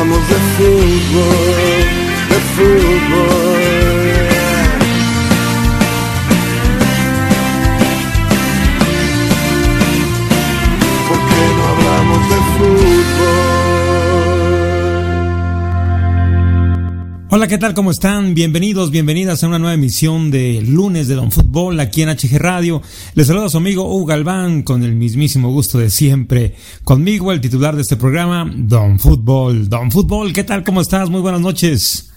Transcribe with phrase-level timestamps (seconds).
[0.00, 1.86] Hablamos de fútbol,
[2.30, 3.40] de fútbol.
[3.40, 3.49] ¿Por
[17.32, 17.74] Hola, ¿qué tal?
[17.74, 18.34] ¿Cómo están?
[18.34, 22.82] Bienvenidos, bienvenidas a una nueva emisión de lunes de Don Fútbol aquí en HG Radio.
[23.14, 26.54] Les saluda su amigo Hugo Galván con el mismísimo gusto de siempre.
[26.82, 29.68] Conmigo el titular de este programa, Don Fútbol.
[29.68, 30.64] Don Fútbol, ¿qué tal?
[30.64, 31.08] ¿Cómo estás?
[31.08, 32.12] Muy buenas noches.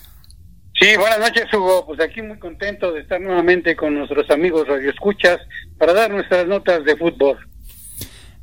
[0.80, 1.86] Sí, buenas noches, Hugo.
[1.86, 5.38] Pues aquí muy contento de estar nuevamente con nuestros amigos radioescuchas
[5.78, 7.38] para dar nuestras notas de fútbol.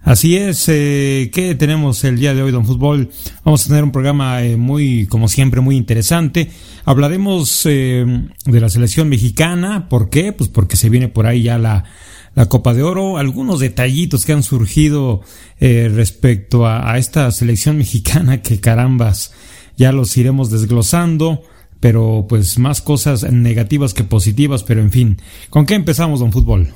[0.02, 3.10] Así es, eh, ¿qué tenemos el día de hoy, Don Fútbol?
[3.44, 6.50] Vamos a tener un programa eh, muy, como siempre, muy interesante.
[6.86, 8.06] Hablaremos eh,
[8.46, 9.88] de la selección mexicana.
[9.90, 10.32] ¿Por qué?
[10.32, 11.84] Pues porque se viene por ahí ya la,
[12.34, 13.18] la Copa de Oro.
[13.18, 15.20] Algunos detallitos que han surgido
[15.58, 19.34] eh, respecto a, a esta selección mexicana que carambas,
[19.76, 21.42] ya los iremos desglosando.
[21.78, 25.20] Pero pues más cosas negativas que positivas, pero en fin.
[25.50, 26.74] ¿Con qué empezamos, Don Fútbol?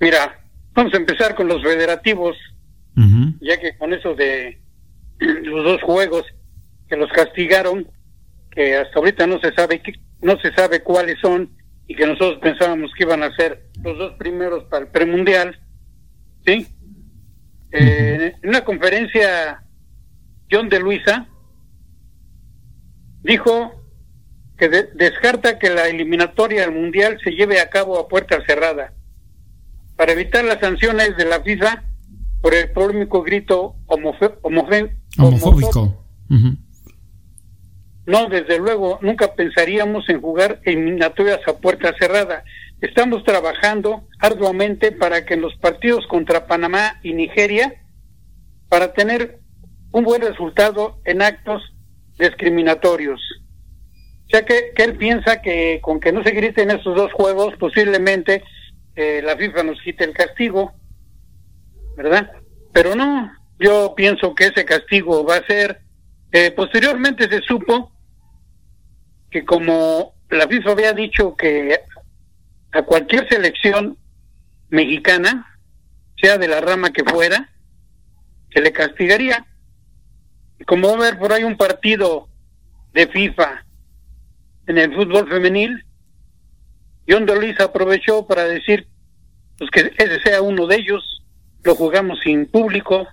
[0.00, 0.39] Mira,
[0.74, 2.36] vamos a empezar con los federativos,
[3.40, 4.60] ya que con eso de
[5.18, 6.24] los dos juegos
[6.88, 7.86] que los castigaron,
[8.50, 11.50] que hasta ahorita no se sabe qué- no se sabe cuáles son
[11.86, 15.58] y que nosotros pensábamos que iban a ser los dos primeros para el premundial,
[16.44, 16.66] ¿sí?
[17.72, 19.62] Eh, En una conferencia,
[20.50, 21.26] John de Luisa
[23.22, 23.82] dijo
[24.58, 28.92] que de- descarta que la eliminatoria al mundial se lleve a cabo a puerta cerrada
[30.00, 31.82] para evitar las sanciones de la FIFA
[32.40, 36.04] por el polémico grito homofe- homofe- Homofóbico.
[38.06, 42.44] No, desde luego, nunca pensaríamos en jugar eliminatorias a puerta cerrada.
[42.80, 47.74] Estamos trabajando arduamente para que en los partidos contra Panamá y Nigeria,
[48.70, 49.40] para tener
[49.92, 51.60] un buen resultado en actos
[52.18, 53.20] discriminatorios.
[54.28, 57.52] O sea que, que él piensa que con que no se griten esos dos juegos,
[57.58, 58.42] posiblemente
[58.96, 60.72] eh, la FIFA nos quite el castigo,
[61.96, 62.30] ¿verdad?
[62.72, 65.80] Pero no, yo pienso que ese castigo va a ser
[66.32, 67.92] eh, posteriormente se supo
[69.30, 71.80] que como la FIFA había dicho que
[72.72, 73.98] a cualquier selección
[74.68, 75.58] mexicana,
[76.20, 77.50] sea de la rama que fuera,
[78.52, 79.44] se le castigaría.
[80.66, 82.28] Como va a haber por ahí un partido
[82.92, 83.64] de FIFA
[84.66, 85.84] en el fútbol femenil,
[87.10, 88.86] John de Luis aprovechó para decir
[89.58, 91.22] pues que ese sea uno de ellos,
[91.64, 93.06] lo jugamos sin público,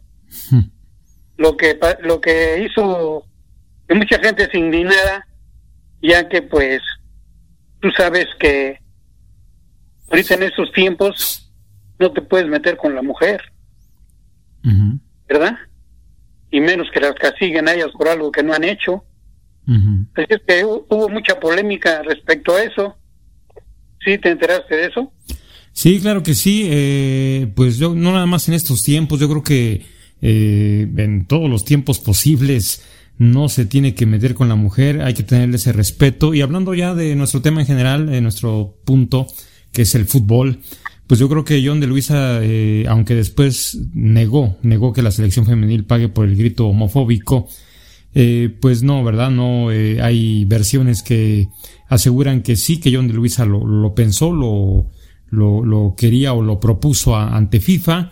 [1.37, 3.25] lo que lo que hizo
[3.87, 5.25] que mucha gente se indignara
[6.01, 6.81] ya que pues
[7.79, 8.79] tú sabes que
[10.09, 11.51] ahorita en estos tiempos
[11.99, 13.41] no te puedes meter con la mujer
[15.27, 15.57] verdad
[16.51, 19.03] y menos que las castiguen a ellas por algo que no han hecho.
[20.15, 22.95] Así es que hu- hubo mucha polémica respecto a eso
[24.03, 25.11] sí te enteraste de eso
[25.77, 26.63] Sí, claro que sí.
[26.71, 29.85] eh, pues yo, no nada más en estos tiempos, yo creo que
[30.23, 32.83] eh, en todos los tiempos posibles
[33.19, 36.33] no se tiene que meter con la mujer, hay que tenerle ese respeto.
[36.33, 39.27] Y hablando ya de nuestro tema en general, de nuestro punto,
[39.71, 40.61] que es el fútbol,
[41.05, 45.45] pues yo creo que John de Luisa, eh, aunque después negó, negó que la selección
[45.45, 47.47] femenil pague por el grito homofóbico,
[48.13, 49.29] eh, pues no, ¿verdad?
[49.31, 51.47] No, eh, hay versiones que
[51.87, 54.89] aseguran que sí, que John de Luisa lo, pensó, lo,
[55.29, 58.11] lo, quería o lo propuso ante FIFA.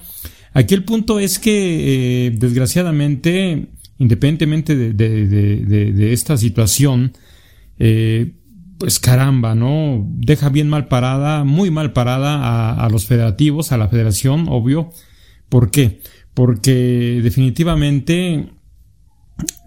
[0.53, 3.67] Aquí el punto es que, eh, desgraciadamente,
[3.99, 7.13] independientemente de, de- de- de- de esta situación,
[7.79, 8.33] eh,
[8.77, 10.05] pues caramba, ¿no?
[10.17, 14.89] Deja bien mal parada, muy mal parada a, a los federativos, a la federación, obvio.
[15.49, 16.01] ¿Por qué?
[16.33, 18.49] Porque definitivamente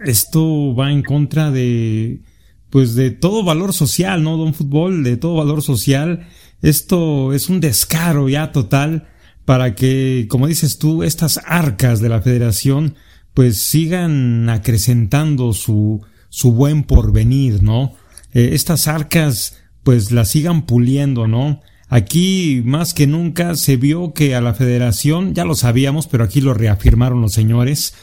[0.04, 2.22] esto va en contra de
[2.70, 4.36] pues de todo valor social, ¿no?
[4.36, 6.26] Don Fútbol, de todo valor social.
[6.60, 9.08] Esto es un descaro ya total
[9.44, 12.96] para que, como dices tú, estas arcas de la federación
[13.32, 17.94] pues sigan acrecentando su, su buen porvenir, ¿no?
[18.34, 21.60] Eh, estas arcas pues las sigan puliendo, ¿no?
[21.88, 26.42] Aquí más que nunca se vio que a la federación, ya lo sabíamos, pero aquí
[26.42, 27.94] lo reafirmaron los señores,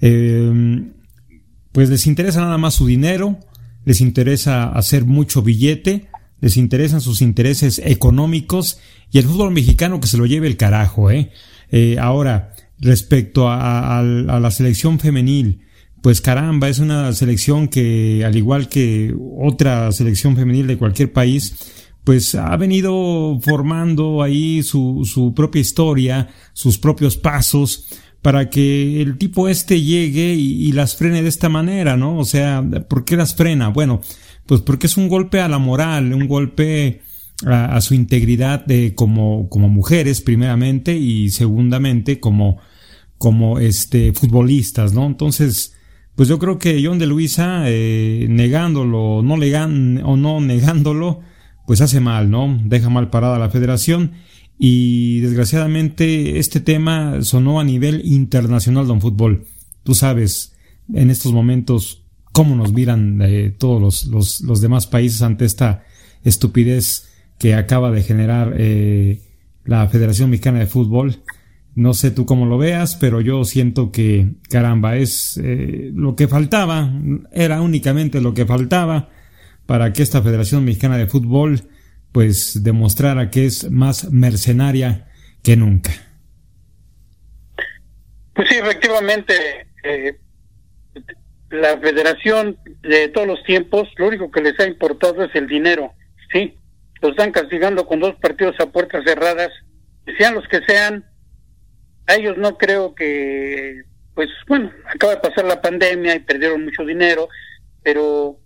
[0.00, 0.82] eh,
[1.76, 3.38] pues les interesa nada más su dinero,
[3.84, 6.08] les interesa hacer mucho billete,
[6.40, 8.78] les interesan sus intereses económicos
[9.12, 11.32] y el fútbol mexicano que se lo lleve el carajo, ¿eh?
[11.70, 15.60] eh ahora, respecto a, la selección femenil,
[16.00, 21.56] pues caramba, es una selección que, al igual que otra selección femenil de cualquier país,
[22.04, 27.84] pues ha venido formando ahí su, su propia historia, sus propios pasos,
[28.22, 32.18] para que el tipo este llegue y, las frene de esta manera, ¿no?
[32.18, 33.68] O sea, ¿por qué las frena?
[33.68, 34.00] Bueno,
[34.46, 37.02] pues porque es un golpe a la moral, un golpe
[37.44, 42.58] a, su integridad de, como, como mujeres, primeramente, y segundamente como,
[43.18, 45.06] como este, futbolistas, ¿no?
[45.06, 45.74] Entonces,
[46.16, 51.20] pues yo creo que John de Luisa, eh, negándolo, no o no negándolo,
[51.66, 52.58] pues hace mal, ¿no?
[52.64, 54.12] Deja mal parada la federación
[54.58, 59.46] y desgraciadamente este tema sonó a nivel internacional don fútbol.
[59.82, 60.54] Tú sabes,
[60.92, 65.84] en estos momentos, cómo nos miran eh, todos los, los, los, demás países ante esta
[66.24, 67.08] estupidez
[67.38, 69.22] que acaba de generar eh,
[69.64, 71.22] la Federación Mexicana de Fútbol.
[71.74, 76.28] No sé tú cómo lo veas, pero yo siento que, caramba, es eh, lo que
[76.28, 76.90] faltaba,
[77.32, 79.10] era únicamente lo que faltaba
[79.66, 81.68] para que esta Federación Mexicana de Fútbol
[82.16, 85.06] pues demostrara que es más mercenaria
[85.42, 85.90] que nunca.
[88.32, 90.16] Pues sí, efectivamente, eh,
[91.50, 95.92] la federación de todos los tiempos, lo único que les ha importado es el dinero,
[96.32, 96.56] ¿sí?
[97.02, 99.50] Los están castigando con dos partidos a puertas cerradas,
[100.16, 101.04] sean los que sean,
[102.06, 103.82] a ellos no creo que,
[104.14, 107.28] pues bueno, acaba de pasar la pandemia y perdieron mucho dinero,
[107.82, 108.40] pero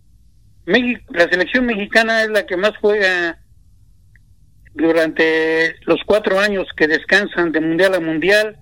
[0.66, 3.38] México, la selección mexicana es la que más juega
[4.74, 8.58] durante los cuatro años que descansan de mundial a mundial.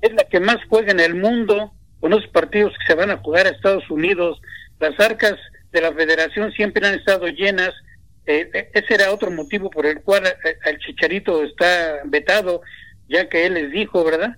[0.00, 3.18] Es la que más juega en el mundo, con los partidos que se van a
[3.18, 4.40] jugar a Estados Unidos.
[4.80, 5.36] Las arcas
[5.70, 7.72] de la federación siempre han estado llenas.
[8.26, 12.60] Eh, eh, ese era otro motivo por el cual eh, el Chicharito está vetado,
[13.08, 14.36] ya que él les dijo, ¿verdad?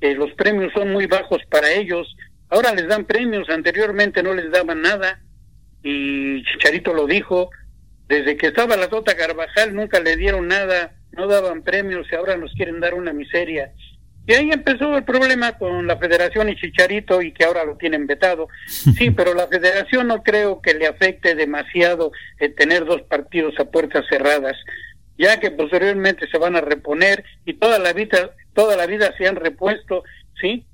[0.00, 2.14] Que los premios son muy bajos para ellos.
[2.48, 5.20] Ahora les dan premios, anteriormente no les daban nada.
[5.82, 7.50] Y Chicharito lo dijo,
[8.10, 12.36] desde que estaba la Tota Carvajal nunca le dieron nada, no daban premios y ahora
[12.36, 13.72] nos quieren dar una miseria.
[14.26, 18.08] Y ahí empezó el problema con la federación y Chicharito y que ahora lo tienen
[18.08, 18.48] vetado.
[18.66, 23.64] Sí, pero la federación no creo que le afecte demasiado el tener dos partidos a
[23.66, 24.56] puertas cerradas,
[25.16, 29.28] ya que posteriormente se van a reponer y toda la vida, toda la vida se
[29.28, 30.02] han repuesto,
[30.40, 30.66] ¿sí?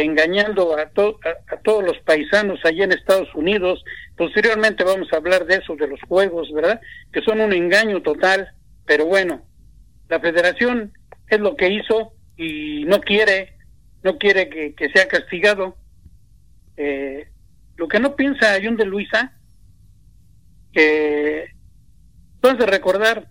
[0.00, 3.84] Engañando a, todos los paisanos allá en Estados Unidos.
[4.16, 6.80] Posteriormente vamos a hablar de eso, de los juegos, ¿verdad?
[7.12, 8.52] Que son un engaño total,
[8.86, 9.42] pero bueno,
[10.08, 10.94] la federación
[11.28, 13.58] es lo que hizo y no quiere,
[14.02, 15.76] no quiere que, sea castigado.
[16.78, 17.28] Eh,
[17.76, 19.38] lo que no piensa John de Luisa,
[20.72, 21.50] que
[22.42, 23.28] a recordar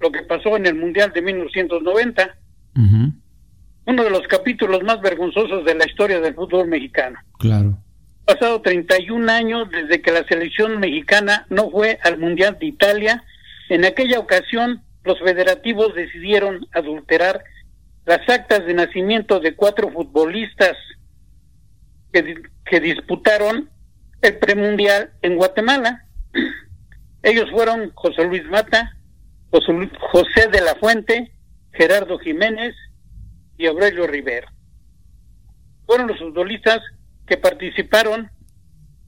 [0.00, 2.39] lo que pasó en el Mundial de 1990
[3.90, 7.18] uno de los capítulos más vergonzosos de la historia del fútbol mexicano.
[7.38, 7.76] Claro.
[8.24, 13.24] Pasado 31 años desde que la selección mexicana no fue al Mundial de Italia,
[13.68, 17.42] en aquella ocasión los federativos decidieron adulterar
[18.06, 20.76] las actas de nacimiento de cuatro futbolistas
[22.12, 23.70] que, que disputaron
[24.22, 26.04] el premundial en Guatemala.
[27.24, 28.96] Ellos fueron José Luis Mata,
[29.50, 31.32] José de la Fuente,
[31.72, 32.74] Gerardo Jiménez
[33.60, 34.50] y Aurelio Rivera.
[35.84, 36.80] Fueron los futbolistas
[37.26, 38.30] que participaron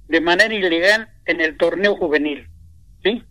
[0.09, 2.47] de manera ilegal en el torneo juvenil.
[3.03, 3.25] ¿sí?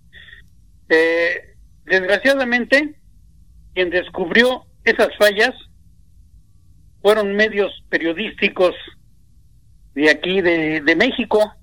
[0.89, 2.95] Eh, desgraciadamente,
[3.75, 5.51] quien descubrió esas fallas
[7.03, 8.73] fueron medios periodísticos
[9.93, 11.53] de aquí, de, de México.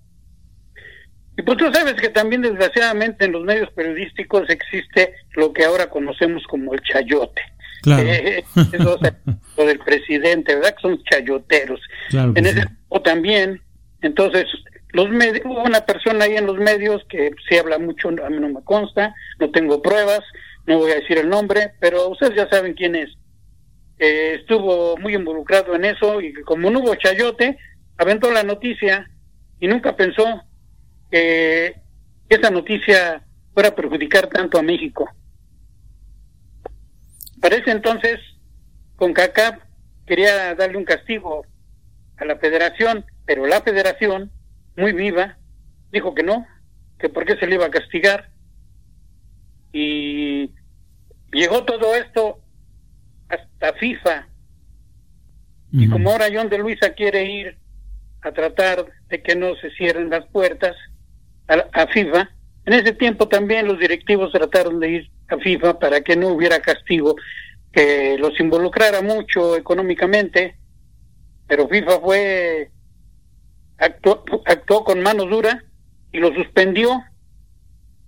[1.36, 5.90] Y pues tú sabes que también desgraciadamente en los medios periodísticos existe lo que ahora
[5.90, 7.42] conocemos como el chayote.
[7.82, 8.08] Claro.
[8.08, 8.44] Eh,
[9.56, 10.74] lo del presidente, ¿verdad?
[10.74, 11.80] Que son chayoteros.
[12.12, 13.60] en ese o también,
[14.00, 14.46] entonces,
[14.92, 18.38] los medios, hubo una persona ahí en los medios que sí habla mucho, a mí
[18.40, 20.20] no me consta, no tengo pruebas,
[20.66, 23.10] no voy a decir el nombre, pero ustedes ya saben quién es.
[23.98, 27.58] Eh, estuvo muy involucrado en eso y como no hubo chayote,
[27.96, 29.10] aventó la noticia
[29.60, 30.42] y nunca pensó
[31.10, 31.74] que
[32.28, 33.22] esa noticia
[33.54, 35.08] fuera a perjudicar tanto a México.
[37.40, 38.18] Parece entonces,
[38.96, 39.62] con CACAP
[40.06, 41.46] quería darle un castigo
[42.16, 44.32] a la federación, pero la federación,
[44.76, 45.38] muy viva,
[45.92, 46.46] dijo que no,
[46.98, 48.30] que por qué se le iba a castigar.
[49.72, 50.52] Y
[51.32, 52.40] llegó todo esto
[53.28, 54.28] hasta FIFA.
[55.70, 57.58] Y como ahora John de Luisa quiere ir
[58.22, 60.74] a tratar de que no se cierren las puertas
[61.46, 62.30] a, a FIFA.
[62.68, 66.60] En ese tiempo también los directivos trataron de ir a FIFA para que no hubiera
[66.60, 67.16] castigo
[67.72, 70.58] que los involucrara mucho económicamente,
[71.46, 72.70] pero FIFA fue
[73.78, 75.64] actuó, actuó con mano dura
[76.12, 76.90] y lo suspendió,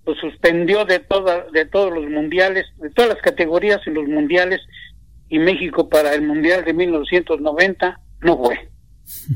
[0.05, 4.61] lo suspendió de toda, de todos los mundiales, de todas las categorías en los mundiales
[5.31, 8.69] y México para el mundial de 1990 no fue.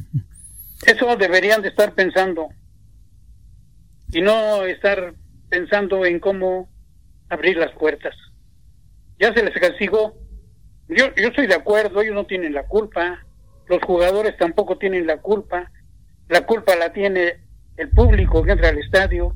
[0.86, 2.50] Eso deberían de estar pensando
[4.14, 5.14] y no estar
[5.50, 6.68] pensando en cómo
[7.28, 8.14] abrir las puertas.
[9.18, 10.14] Ya se les castigó.
[10.88, 13.24] Yo, yo estoy de acuerdo, ellos no tienen la culpa,
[13.66, 15.72] los jugadores tampoco tienen la culpa,
[16.28, 17.40] la culpa la tiene
[17.76, 19.34] el público que entra al estadio,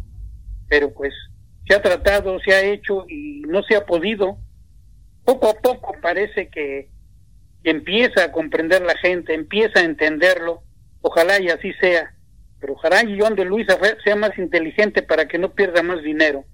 [0.68, 1.12] pero pues
[1.66, 4.38] se ha tratado, se ha hecho y no se ha podido.
[5.24, 6.88] Poco a poco parece que
[7.64, 10.62] empieza a comprender la gente, empieza a entenderlo,
[11.00, 12.14] ojalá y así sea,
[12.60, 16.44] pero y John de Luisa sea más inteligente para que no pierda más dinero.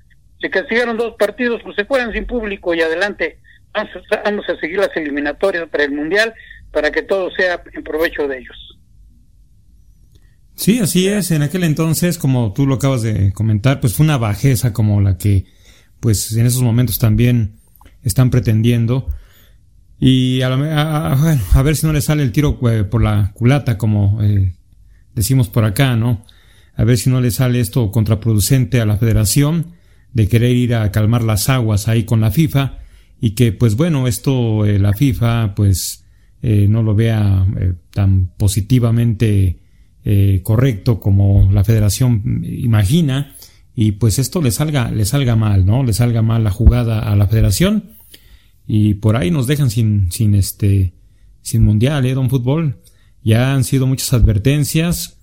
[0.41, 3.39] Se castigaron dos partidos, pues se fueran sin público y adelante.
[3.73, 6.35] Vamos a, seguir las eliminatorias para el Mundial
[6.71, 8.79] para que todo sea en provecho de ellos.
[10.57, 11.31] Sí, así es.
[11.31, 15.17] En aquel entonces, como tú lo acabas de comentar, pues fue una bajeza como la
[15.19, 15.47] que,
[16.01, 17.57] pues en esos momentos también
[18.03, 19.09] están pretendiendo.
[19.99, 24.23] Y a, a, ver si no le sale el tiro eh, por la culata, como
[24.23, 24.55] eh,
[25.15, 26.25] decimos por acá, ¿no?
[26.77, 29.75] A ver si no le sale esto contraproducente a la federación
[30.13, 32.79] de querer ir a calmar las aguas ahí con la FIFA
[33.21, 36.05] y que pues bueno, esto eh, la FIFA pues
[36.43, 39.61] eh, no lo vea eh, tan positivamente
[40.43, 43.35] correcto como la federación imagina
[43.75, 45.83] y pues esto le salga, le salga mal, ¿no?
[45.83, 47.95] Le salga mal la jugada a la federación
[48.67, 50.93] y por ahí nos dejan sin, sin este,
[51.43, 52.15] sin mundial, ¿eh?
[52.15, 52.79] Don Fútbol.
[53.25, 55.19] Ya han sido muchas advertencias,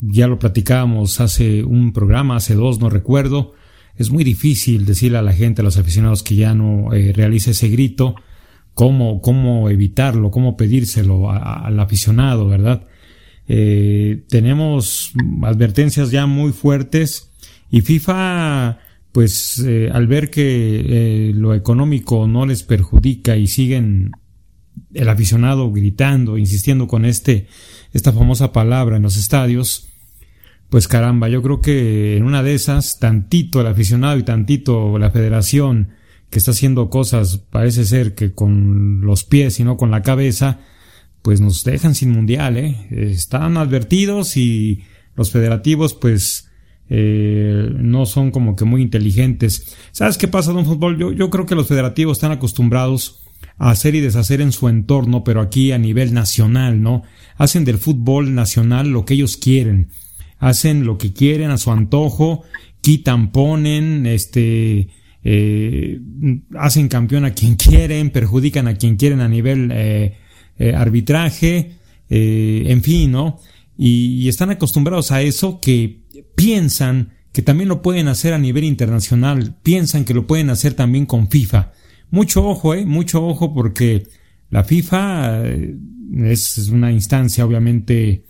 [0.00, 3.54] ya lo platicábamos hace un programa, hace dos, no recuerdo,
[3.96, 7.50] es muy difícil decirle a la gente, a los aficionados que ya no eh, realice
[7.52, 8.16] ese grito,
[8.74, 12.86] cómo, cómo evitarlo, cómo pedírselo al aficionado, ¿verdad?
[13.48, 17.30] Eh, tenemos advertencias ya muy fuertes.
[17.70, 18.78] Y FIFA,
[19.12, 24.12] pues eh, al ver que lo económico no les perjudica y siguen
[24.94, 27.46] el aficionado gritando, insistiendo con este,
[27.92, 29.88] esta famosa palabra en los estadios,
[30.68, 35.10] pues caramba, yo creo que en una de esas, tantito el aficionado y tantito la
[35.10, 35.90] federación
[36.30, 40.60] que está haciendo cosas, parece ser que con los pies y no con la cabeza,
[41.20, 42.86] pues nos dejan sin mundial, ¿eh?
[42.90, 44.82] Están advertidos y
[45.14, 46.48] los federativos, pues,
[46.88, 49.76] eh, no son como que muy inteligentes.
[49.92, 50.98] ¿Sabes qué pasa, don Fútbol?
[50.98, 53.22] Yo, yo creo que los federativos están acostumbrados
[53.58, 57.02] hacer y deshacer en su entorno, pero aquí a nivel nacional, ¿no?
[57.36, 59.88] Hacen del fútbol nacional lo que ellos quieren
[60.42, 62.42] hacen lo que quieren a su antojo,
[62.80, 64.88] quitan, ponen, este,
[65.22, 66.00] eh,
[66.58, 70.18] hacen campeón a quien quieren, perjudican a quien quieren a nivel eh,
[70.58, 71.76] eh, arbitraje,
[72.08, 73.38] en fin, ¿no?
[73.78, 76.02] Y, están acostumbrados a eso que
[76.34, 81.06] piensan que también lo pueden hacer a nivel internacional, piensan que lo pueden hacer también
[81.06, 81.72] con FIFA.
[82.12, 84.06] Mucho ojo, eh, mucho ojo porque
[84.50, 88.22] la FIFA es una instancia, obviamente,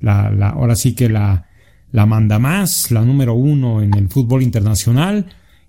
[0.00, 1.46] la, la, ahora sí que la,
[1.92, 5.26] la manda más, la número uno en el fútbol internacional.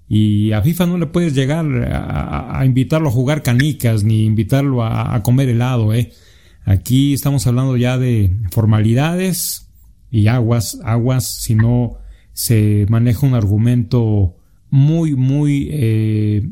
[0.09, 5.21] Y a FIFA no le puedes llegar a, invitarlo a jugar canicas ni invitarlo a,
[5.23, 6.11] comer helado, ¿eh?
[6.63, 9.69] Aquí estamos hablando ya de formalidades
[10.09, 11.97] y aguas, aguas, si no
[12.33, 14.35] se maneja un argumento
[14.69, 16.49] muy, muy eh,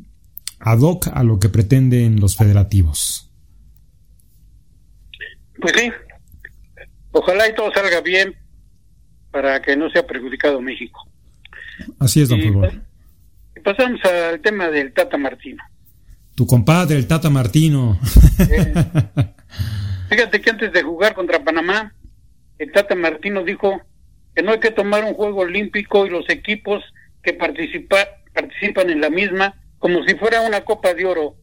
[0.65, 3.31] ad hoc a lo que pretenden los federativos.
[5.61, 5.91] Pues sí,
[7.11, 8.35] ojalá y todo salga bien
[9.29, 11.07] para que no sea perjudicado México.
[11.99, 15.63] Así es, don y, pasamos al tema del Tata Martino.
[16.35, 17.99] Tu compadre, el Tata Martino.
[18.39, 18.73] Eh,
[20.09, 21.93] fíjate que antes de jugar contra Panamá,
[22.57, 23.81] el Tata Martino dijo
[24.35, 26.83] que no hay que tomar un juego olímpico y los equipos
[27.21, 27.97] que participa,
[28.33, 31.35] participan en la misma como si fuera una Copa de Oro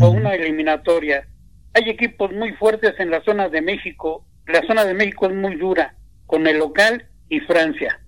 [0.00, 1.28] o una eliminatoria.
[1.74, 5.56] Hay equipos muy fuertes en la zona de México la zona de México es muy
[5.56, 5.94] dura
[6.26, 8.00] con el local y Francia.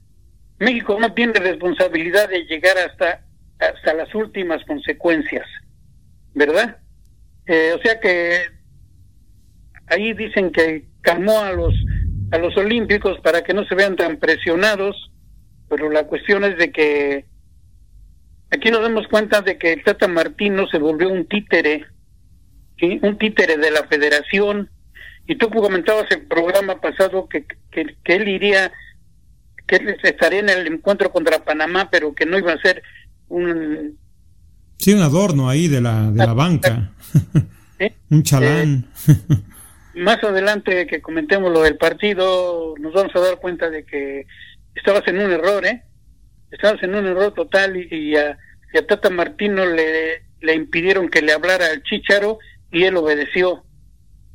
[0.59, 3.25] México no tiene responsabilidad de llegar hasta,
[3.59, 5.47] hasta las últimas consecuencias,
[6.35, 6.79] ¿verdad?
[7.47, 8.39] Eh, o sea que
[9.89, 11.75] ahí dicen que calmó a los
[12.31, 15.13] a los olímpicos para que no se vean tan presionados,
[15.69, 17.27] pero la cuestión es de que
[18.51, 21.87] aquí nos damos cuenta de que el Tata Martino se volvió un títere,
[23.03, 24.71] un títere de la federación,
[25.27, 28.73] Y tú comentabas el programa pasado que, que, que él iría,
[29.67, 32.83] que él estaría en el encuentro contra Panamá, pero que no iba a ser
[33.29, 33.99] un...
[34.79, 36.91] Sí, un adorno ahí de la, de la banca.
[37.79, 37.95] ¿eh?
[38.11, 38.87] un chalán.
[39.95, 44.27] más adelante que comentemos lo del partido, nos vamos a dar cuenta de que
[44.75, 45.85] estabas en un error, ¿eh?
[46.55, 48.39] Estabas en un error total y, y a,
[48.73, 52.39] y a Tata Martino le, le impidieron que le hablara al Chicharo
[52.71, 53.65] y él obedeció.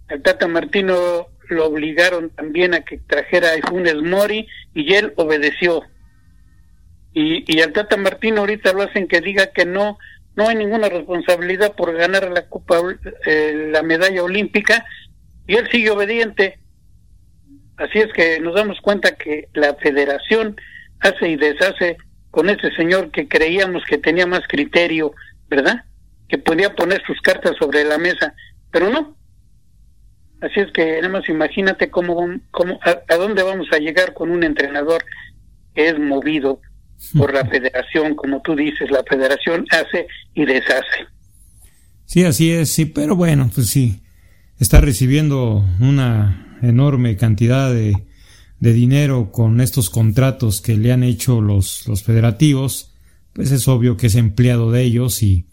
[0.09, 5.83] Al Tata Martino lo obligaron también a que trajera a Funes Mori y él obedeció.
[7.13, 9.97] Y, y al Tata Martino ahorita lo hacen que diga que no,
[10.35, 12.81] no hay ninguna responsabilidad por ganar la Copa,
[13.25, 14.85] eh, la medalla olímpica
[15.47, 16.59] y él sigue obediente.
[17.77, 20.57] Así es que nos damos cuenta que la federación
[20.99, 21.95] hace y deshace
[22.31, 25.13] con ese señor que creíamos que tenía más criterio,
[25.49, 25.83] ¿verdad?
[26.27, 28.33] Que podía poner sus cartas sobre la mesa,
[28.71, 29.15] pero no.
[30.41, 34.29] Así es que nada más imagínate cómo, cómo a, a dónde vamos a llegar con
[34.29, 35.03] un entrenador
[35.73, 36.61] que es movido
[37.17, 41.07] por la federación, como tú dices, la federación hace y deshace.
[42.05, 44.01] Sí, así es, sí, pero bueno, pues sí,
[44.59, 47.95] está recibiendo una enorme cantidad de,
[48.59, 52.91] de dinero con estos contratos que le han hecho los, los federativos,
[53.33, 55.45] pues es obvio que es empleado de ellos y,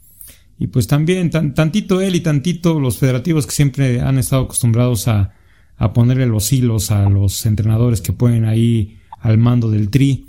[0.59, 5.07] y pues también tan, tantito él y tantito los federativos que siempre han estado acostumbrados
[5.09, 5.35] a,
[5.77, 10.29] a ponerle los hilos a los entrenadores que ponen ahí al mando del tri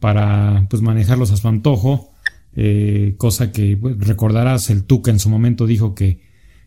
[0.00, 2.12] para pues manejarlos a su antojo,
[2.54, 6.22] eh, cosa que pues, recordarás el Tuca en su momento dijo que,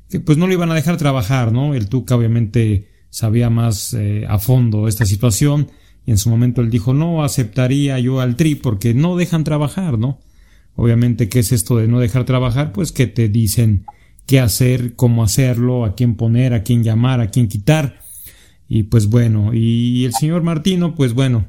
[0.10, 1.74] que, pues no lo iban a dejar trabajar, ¿no?
[1.74, 5.70] El Tuca obviamente sabía más eh, a fondo esta situación
[6.06, 9.98] y en su momento él dijo no aceptaría yo al tri porque no dejan trabajar,
[9.98, 10.20] ¿no?
[10.76, 12.72] Obviamente, ¿qué es esto de no dejar trabajar?
[12.72, 13.86] Pues que te dicen
[14.26, 18.00] qué hacer, cómo hacerlo, a quién poner, a quién llamar, a quién quitar.
[18.70, 21.48] Y pues bueno, y el señor Martino, pues bueno,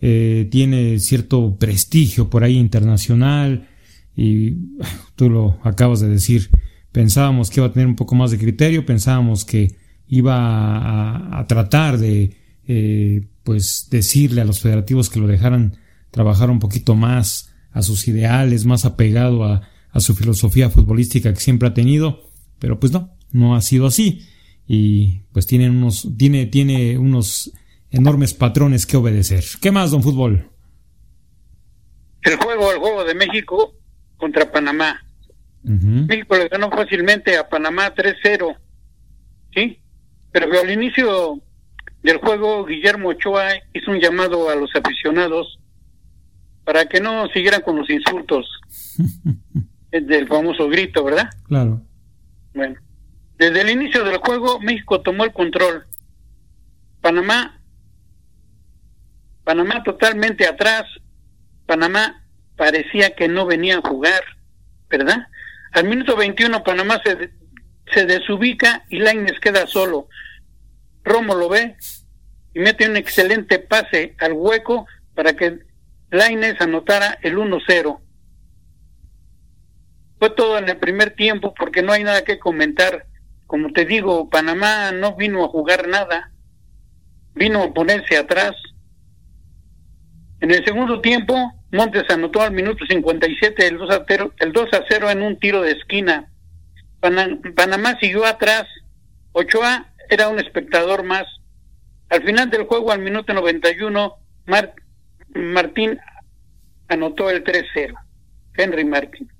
[0.00, 3.68] eh, tiene cierto prestigio por ahí internacional
[4.16, 4.56] y
[5.14, 6.50] tú lo acabas de decir,
[6.92, 9.76] pensábamos que iba a tener un poco más de criterio, pensábamos que
[10.08, 12.36] iba a, a tratar de
[12.66, 15.76] eh, pues decirle a los federativos que lo dejaran
[16.10, 21.40] trabajar un poquito más a sus ideales, más apegado a, a su filosofía futbolística que
[21.40, 24.26] siempre ha tenido, pero pues no, no ha sido así
[24.66, 27.52] y pues tienen unos, tiene, tiene unos
[27.90, 29.44] enormes patrones que obedecer.
[29.60, 30.50] ¿Qué más, don Fútbol?
[32.22, 33.74] El juego, el juego de México
[34.16, 35.04] contra Panamá.
[35.64, 36.06] Uh -huh.
[36.06, 38.56] México le ganó fácilmente a Panamá 3-0,
[39.54, 39.78] ¿sí?
[40.34, 41.40] Pero al inicio
[42.02, 45.60] del juego, Guillermo Ochoa hizo un llamado a los aficionados
[46.64, 48.44] para que no siguieran con los insultos
[49.92, 51.30] del famoso grito, ¿verdad?
[51.46, 51.80] Claro.
[52.52, 52.74] Bueno,
[53.38, 55.86] desde el inicio del juego, México tomó el control.
[57.00, 57.60] Panamá
[59.44, 60.82] Panamá totalmente atrás.
[61.64, 62.24] Panamá
[62.56, 64.24] parecía que no venía a jugar,
[64.90, 65.28] ¿verdad?
[65.70, 67.30] Al minuto 21 Panamá se,
[67.92, 70.08] se desubica y Laines queda solo.
[71.02, 71.76] Romo lo ve
[72.54, 75.58] y mete un excelente pase al hueco para que
[76.10, 78.00] Laines anotara el 1-0.
[80.18, 83.06] Fue todo en el primer tiempo porque no hay nada que comentar.
[83.46, 86.32] Como te digo, Panamá no vino a jugar nada,
[87.34, 88.52] vino a ponerse atrás.
[90.40, 94.72] En el segundo tiempo, Montes anotó al minuto 57 el 2 a 0, el 2
[94.72, 96.30] a 0 en un tiro de esquina.
[97.04, 98.64] Panam Panamá siguió atrás.
[99.32, 101.26] Ochoa era un espectador más.
[102.08, 104.74] Al final del juego, al minuto 91, Mar
[105.34, 105.98] Martín
[106.88, 107.94] anotó el 3-0.
[108.56, 109.30] Henry Martín.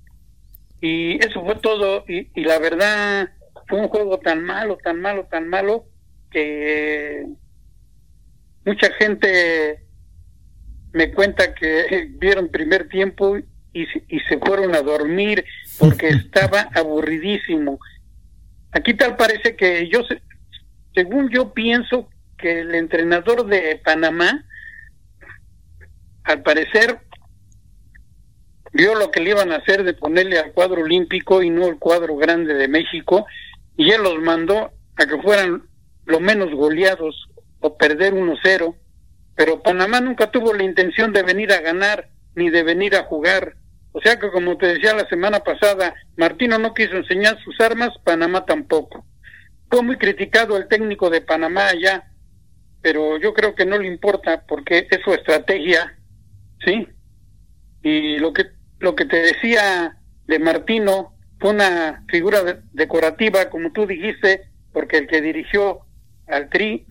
[0.82, 2.04] Y eso fue todo.
[2.06, 3.30] Y, la verdad,
[3.66, 5.86] fue un juego tan malo, tan malo, tan malo,
[6.30, 7.24] que
[8.66, 9.86] mucha gente
[10.92, 13.38] me cuenta que vieron primer tiempo
[13.72, 13.86] y
[14.28, 15.44] se fueron a dormir
[15.78, 17.78] porque estaba aburridísimo.
[18.72, 20.00] Aquí tal parece que yo,
[20.94, 24.44] según yo pienso que el entrenador de Panamá,
[26.24, 26.98] al parecer,
[28.72, 31.78] vio lo que le iban a hacer de ponerle al cuadro olímpico y no el
[31.78, 33.26] cuadro grande de México,
[33.76, 35.62] y él los mandó a que fueran
[36.06, 37.28] lo menos goleados
[37.60, 38.74] o perder 1-0
[39.34, 43.56] pero Panamá nunca tuvo la intención de venir a ganar ni de venir a jugar.
[43.96, 47.90] O sea que como te decía la semana pasada, Martino no quiso enseñar sus armas,
[48.02, 49.06] Panamá tampoco.
[49.70, 52.10] Fue muy criticado el técnico de Panamá allá,
[52.82, 55.96] pero yo creo que no le importa porque es su estrategia,
[56.64, 56.88] ¿sí?
[57.84, 58.46] Y lo que
[58.80, 64.98] lo que te decía de Martino fue una figura de, decorativa, como tú dijiste, porque
[64.98, 65.82] el que dirigió
[66.26, 66.84] al Tri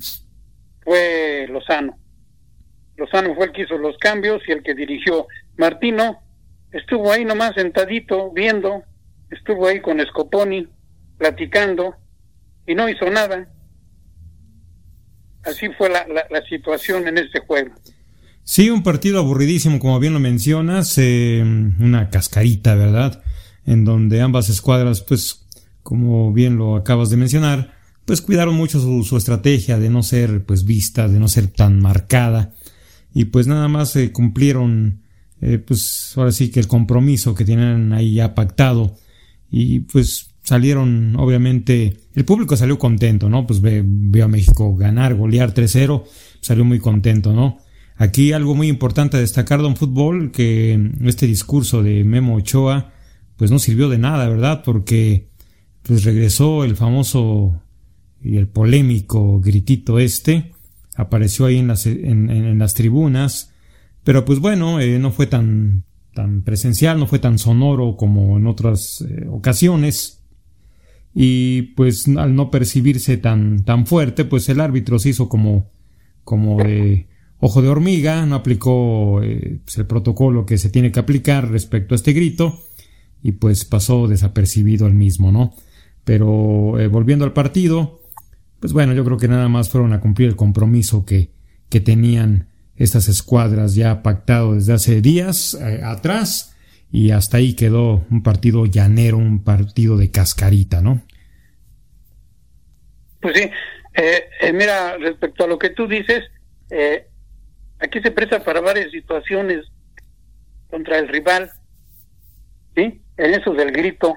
[0.83, 1.99] fue Lozano.
[2.95, 5.27] Lozano fue el que hizo los cambios y el que dirigió.
[5.57, 6.22] Martino
[6.73, 8.83] estuvo ahí nomás sentadito, viendo,
[9.29, 10.67] estuvo ahí con Scoponi,
[11.17, 11.95] platicando,
[12.67, 13.47] y no hizo nada.
[15.43, 17.71] Así fue la, la, situación en este juego.
[18.43, 23.21] Sí, un partido aburridísimo, como bien lo mencionas, eh, una cascarita, ¿verdad?
[23.65, 25.45] En donde ambas escuadras, pues,
[25.81, 27.73] como bien lo acabas de mencionar,
[28.05, 31.79] pues cuidaron mucho su, su estrategia de no ser, pues, vista, de no ser tan
[31.79, 32.53] marcada,
[33.13, 35.02] y pues nada más eh, cumplieron,
[35.43, 38.95] eh, pues, ahora sí que el compromiso que tienen ahí ya pactado,
[39.51, 43.45] y pues salieron, obviamente, el público salió contento, ¿no?
[43.45, 46.03] Pues ve, vio a México ganar, golear 3-0,
[46.41, 47.59] salió muy contento, ¿no?
[47.95, 52.91] Aquí algo muy importante a destacar, don Fútbol, que este discurso de Memo Ochoa,
[53.37, 54.63] pues no sirvió de nada, ¿verdad?
[54.65, 55.29] Porque
[55.83, 57.61] pues regresó el famoso
[58.21, 60.53] y el polémico gritito este,
[60.95, 63.52] apareció ahí en las, en, las tribunas,
[64.03, 68.47] pero pues bueno, eh, no fue tan, tan presencial, no fue tan sonoro como en
[68.47, 70.21] otras eh, ocasiones,
[71.15, 75.69] y pues al no percibirse tan, tan fuerte, pues el árbitro se hizo como,
[76.23, 77.07] como de
[77.39, 81.93] ojo de hormiga, no aplicó eh, pues, el protocolo que se tiene que aplicar respecto
[81.93, 82.59] a este grito
[83.21, 85.53] y pues pasó desapercibido el mismo, ¿no?
[86.03, 88.01] Pero volviendo al partido,
[88.59, 91.29] pues bueno, yo creo que nada más fueron a cumplir el compromiso que,
[91.69, 96.55] que tenían estas escuadras ya pactado desde hace días eh, atrás
[96.91, 101.01] y hasta ahí quedó un partido llanero, un partido de cascarita, ¿no?
[103.19, 103.49] Pues sí,
[103.93, 106.23] eh, eh, mira, respecto a lo que tú dices,
[107.79, 109.65] aquí se presta para varias situaciones
[110.69, 111.51] contra el rival,
[112.75, 113.01] ¿sí?
[113.17, 114.15] En eso del grito.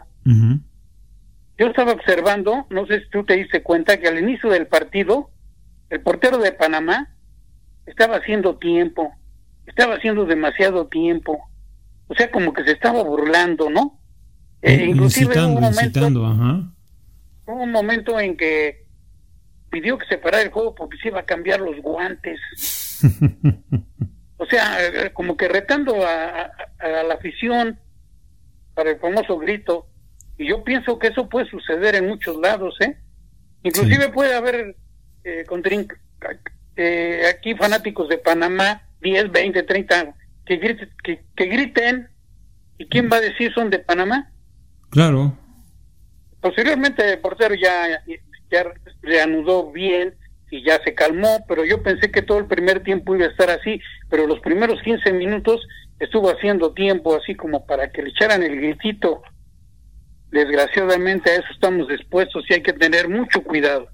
[1.59, 5.31] Yo estaba observando, no sé si tú te diste cuenta, que al inicio del partido,
[5.89, 7.16] el portero de Panamá
[7.87, 9.13] estaba haciendo tiempo,
[9.67, 11.49] estaba haciendo demasiado tiempo
[12.09, 14.01] o sea, como que se estaba burlando, ¿no?
[14.63, 16.07] Eh, inclusive hubo un momento,
[17.47, 18.87] Hubo un momento en que
[19.71, 22.41] pidió que se parara el juego porque se iba a cambiar los guantes.
[24.37, 27.79] o sea, eh, como que retando a, la afición
[28.75, 29.87] para el famoso grito.
[30.39, 32.99] Y yo pienso que eso puede suceder en muchos lados, ¿eh?
[33.63, 34.77] Inclusive puede haber
[35.25, 35.45] eh,
[36.77, 42.09] eh, aquí fanáticos de Panamá, 10, 20, 30 que, griten, que, griten.
[42.79, 44.31] ¿Y quién va a decir son de Panamá?
[44.91, 45.37] Claro.
[46.41, 48.03] Posteriormente el portero ya,
[48.51, 50.15] ya reanudó bien
[50.51, 53.51] y ya se calmó, pero yo pensé que todo el primer tiempo iba a estar
[53.51, 55.67] así, pero los primeros 15 minutos
[55.99, 59.23] estuvo haciendo tiempo así como para que le echaran el gritito.
[60.31, 63.89] Desgraciadamente a eso estamos dispuestos y hay que tener mucho cuidado.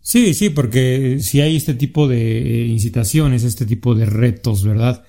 [0.00, 5.04] Sí, sí, porque si hay este tipo de eh, incitaciones, este tipo de retos, ¿verdad?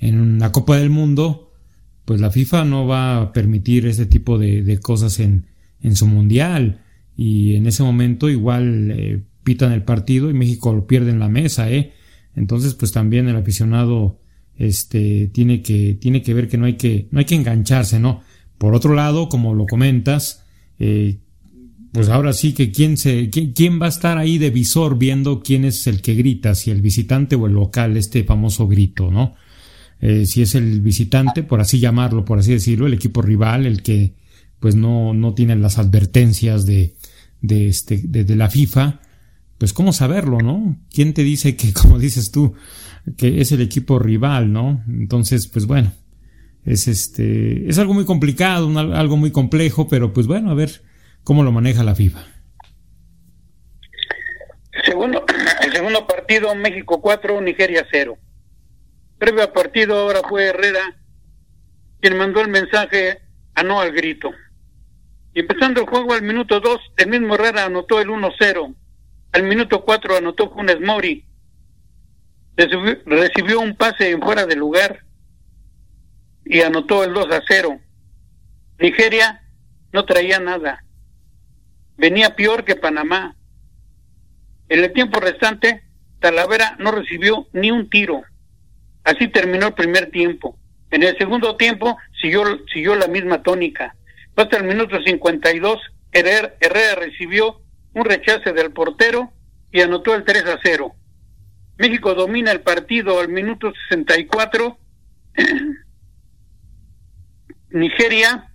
[0.00, 1.52] en la Copa del Mundo,
[2.04, 5.46] pues la FIFA no va a permitir ese tipo de, cosas en,
[5.82, 6.80] en, su mundial.
[7.16, 11.28] Y en ese momento igual eh, pitan el partido y México lo pierde en la
[11.28, 11.92] mesa, ¿eh?
[12.34, 14.20] Entonces, pues también el aficionado
[14.56, 18.22] este, tiene, que, tiene que ver que no hay que, no hay que engancharse, ¿no?
[18.56, 20.44] Por otro lado, como lo comentas,
[20.78, 21.18] eh,
[21.92, 25.40] pues ahora sí que quién, se, quién, quién va a estar ahí de visor viendo
[25.42, 29.34] quién es el que grita, si el visitante o el local, este famoso grito, ¿no?
[30.00, 33.82] Eh, si es el visitante, por así llamarlo, por así decirlo, el equipo rival, el
[33.82, 34.14] que
[34.58, 36.94] pues no, no tiene las advertencias de,
[37.40, 39.00] de, este, de, la FIFA,
[39.58, 40.78] pues cómo saberlo, ¿no?
[40.92, 42.54] ¿Quién te dice que, como dices tú,
[43.16, 44.84] que es el equipo rival, ¿no?
[44.86, 45.92] Entonces, pues bueno,
[46.64, 50.82] es este, es algo muy complicado, algo muy complejo, pero pues bueno, a ver
[51.24, 52.20] cómo lo maneja la FIFA.
[54.84, 55.24] Segundo,
[55.62, 58.18] el segundo partido, México 4, Nigeria 0
[59.20, 60.96] previo partido ahora fue Herrera
[62.00, 63.20] quien mandó el mensaje
[63.54, 64.30] a no al grito.
[65.34, 68.74] Y empezando el juego al minuto 2, el mismo Herrera anotó el 1-0.
[69.32, 71.26] Al minuto 4 anotó Funes Mori.
[72.56, 75.04] Recibió, un pase en fuera de lugar
[76.46, 77.78] y anotó el 2 0.
[78.78, 79.42] Nigeria
[79.92, 80.82] no traía nada.
[82.00, 83.36] Venía peor que Panamá.
[84.70, 85.82] En el tiempo restante,
[86.18, 88.22] Talavera no recibió ni un tiro.
[89.04, 90.58] Así terminó el primer tiempo.
[90.90, 93.94] En el segundo tiempo siguió, la misma tónica.
[94.34, 95.78] Hasta el minuto 52,
[96.12, 97.60] Herrera, Herrera recibió
[97.92, 99.30] un rechace del portero
[99.70, 100.94] y anotó el 3 a 0.
[101.76, 104.78] México domina el partido al minuto 64.
[107.70, 108.49] Nigeria,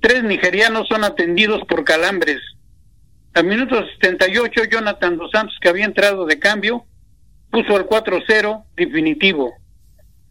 [0.00, 2.38] tres nigerianos son atendidos por calambres.
[3.34, 6.84] Al minuto 78, Jonathan Dos Santos, que había entrado de cambio,
[7.50, 9.54] puso el 4-0 definitivo.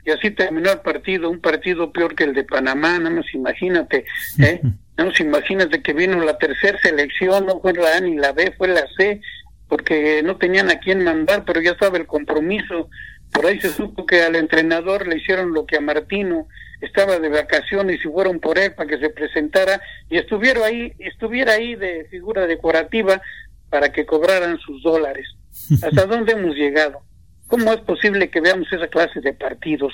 [0.06, 4.06] Y así terminó el partido, un partido peor que el de Panamá, no nos imagínate,
[4.39, 4.62] ¿eh?
[4.97, 8.53] No nos imagínate que vino la tercera selección, no fue la A ni la B,
[8.58, 9.21] fue la C,
[9.67, 12.89] porque no tenían a quién mandar, pero ya estaba el compromiso.
[13.31, 16.47] Por ahí se supo que al entrenador le hicieron lo que a Martino
[16.81, 21.53] estaba de vacaciones y fueron por él para que se presentara y estuviera ahí, estuviera
[21.53, 23.21] ahí de figura decorativa
[23.69, 25.27] para que cobraran sus dólares.
[25.83, 27.01] ¿Hasta dónde hemos llegado?
[27.47, 29.93] ¿Cómo es posible que veamos esa clase de partidos?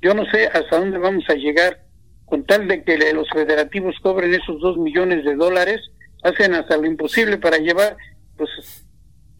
[0.00, 1.84] Yo no sé hasta dónde vamos a llegar
[2.24, 5.80] con tal de que los federativos cobren esos dos millones de dólares,
[6.22, 7.96] hacen hasta lo imposible para llevar,
[8.36, 8.50] pues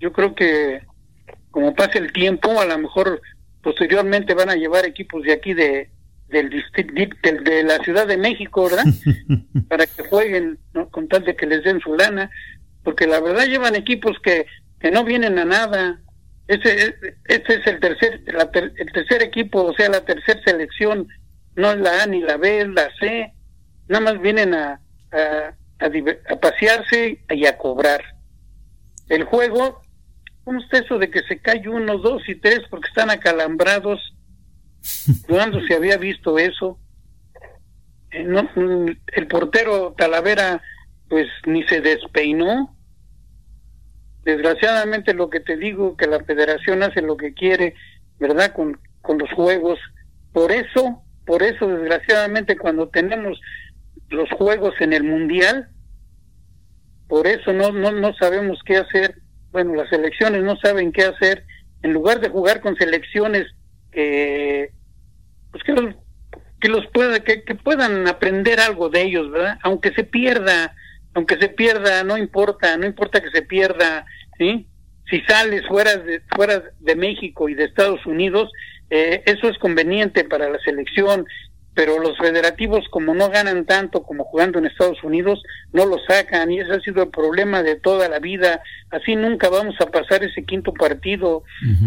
[0.00, 0.82] yo creo que
[1.54, 3.22] como pase el tiempo, a lo mejor
[3.62, 5.88] posteriormente van a llevar equipos de aquí de
[6.26, 8.84] del, del de la Ciudad de México, ¿verdad?
[9.68, 10.88] para que jueguen, ¿no?
[10.90, 12.28] con tal de que les den su lana,
[12.82, 14.46] porque la verdad llevan equipos que,
[14.80, 16.00] que no vienen a nada.
[16.48, 21.06] Ese, este es el tercer, el tercer equipo, o sea, la tercera selección,
[21.54, 23.32] no es la A ni la B, es la C.
[23.86, 24.80] Nada más vienen a,
[25.12, 28.02] a, a, pasearse y a cobrar.
[29.08, 29.83] El juego,
[30.44, 34.14] ¿cómo está eso de que se cae uno, dos y tres porque están acalambrados?
[35.28, 36.78] ¿Cuándo se había visto eso?
[38.10, 40.62] Eh, mm, el portero Talavera
[41.08, 42.76] pues ni se despeinó.
[44.24, 47.74] Desgraciadamente lo que te digo, que la federación hace lo que quiere,
[48.18, 48.52] ¿verdad?
[48.54, 49.78] Con, con los juegos.
[50.32, 53.40] Por eso, por eso desgraciadamente cuando tenemos
[54.08, 55.68] los juegos en el mundial,
[57.08, 59.23] por eso no, no, no sabemos qué hacer.
[59.54, 61.44] Bueno, las selecciones no saben qué hacer.
[61.84, 63.46] En lugar de jugar con selecciones
[63.92, 64.72] que
[65.52, 65.94] pues que los
[66.60, 70.74] que los pueda que, puedan aprender algo de ellos verdad aunque se pierda
[71.14, 74.04] aunque se pierda no importa no importa que se pierda
[74.38, 74.66] sí
[75.08, 78.50] si sales fuera de fuera de México y de Estados Unidos
[78.90, 81.26] eh, eso es conveniente para la selección
[81.74, 86.50] pero los federativos como no ganan tanto como jugando en Estados Unidos no lo sacan
[86.50, 88.62] y ese ha sido el problema de toda la vida.
[88.90, 91.42] Así nunca vamos a pasar ese quinto partido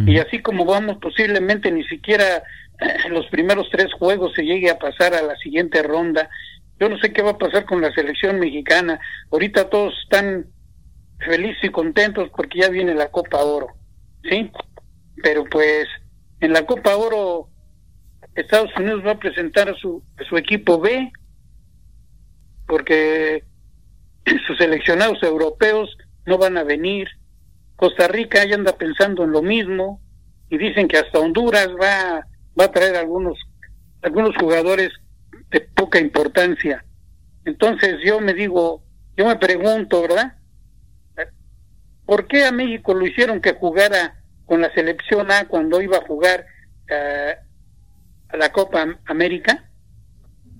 [0.05, 2.43] y así como vamos posiblemente ni siquiera
[3.05, 6.29] en los primeros tres juegos se llegue a pasar a la siguiente ronda.
[6.79, 8.99] Yo no sé qué va a pasar con la selección mexicana.
[9.31, 10.45] Ahorita todos están
[11.19, 13.77] felices y contentos porque ya viene la Copa Oro
[14.29, 14.51] sí
[15.23, 15.87] pero pues
[16.39, 17.49] en la Copa Oro
[18.37, 21.11] Estados Unidos va a presentar a su, su equipo B,
[22.67, 23.43] porque
[24.47, 27.07] sus seleccionados europeos no van a venir.
[27.75, 30.01] Costa Rica ya anda pensando en lo mismo
[30.49, 32.27] y dicen que hasta Honduras va,
[32.59, 33.39] va a traer algunos,
[34.03, 34.91] algunos jugadores
[35.49, 36.85] de poca importancia.
[37.43, 38.83] Entonces yo me digo,
[39.15, 40.35] yo me pregunto, ¿verdad?
[42.05, 46.05] ¿Por qué a México lo hicieron que jugara con la selección A cuando iba a
[46.05, 46.45] jugar
[46.89, 47.46] uh,
[48.29, 49.69] a la Copa América.